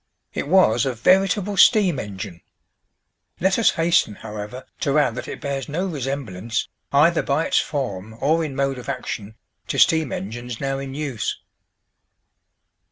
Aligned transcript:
It 0.33 0.47
was 0.47 0.83
a 0.83 0.95
veritable 0.95 1.57
steam 1.57 1.99
engine! 1.99 2.41
Let 3.39 3.59
us 3.59 3.69
hasten, 3.77 4.15
however, 4.15 4.65
to 4.79 4.97
add 4.97 5.13
that 5.13 5.27
it 5.27 5.39
bears 5.39 5.69
no 5.69 5.85
resemblance, 5.85 6.67
either 6.91 7.21
by 7.21 7.45
its 7.45 7.59
form 7.59 8.17
or 8.19 8.43
in 8.43 8.55
mode 8.55 8.79
of 8.79 8.89
action, 8.89 9.35
to 9.67 9.77
steam 9.77 10.11
engines 10.11 10.59
now 10.59 10.79
in 10.79 10.95
use." 10.95 11.39